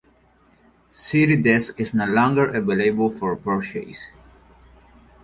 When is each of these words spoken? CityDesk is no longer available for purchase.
CityDesk 0.93 1.79
is 1.79 1.93
no 1.93 2.07
longer 2.07 2.47
available 2.55 3.11
for 3.11 3.35
purchase. 3.35 4.09